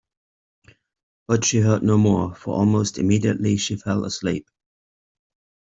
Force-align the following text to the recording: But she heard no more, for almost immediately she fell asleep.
But 1.27 1.45
she 1.45 1.59
heard 1.59 1.83
no 1.83 1.95
more, 1.95 2.33
for 2.33 2.55
almost 2.55 2.97
immediately 2.97 3.55
she 3.57 3.75
fell 3.75 4.03
asleep. 4.03 4.49